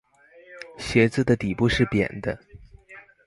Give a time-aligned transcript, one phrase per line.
[0.79, 2.35] 鞋子的底部是扁的